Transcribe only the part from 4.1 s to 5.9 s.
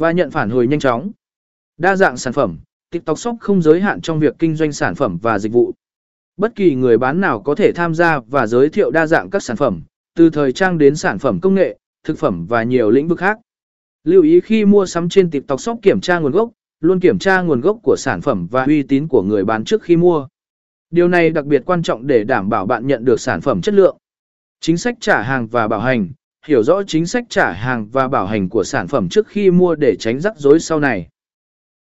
việc kinh doanh sản phẩm và dịch vụ.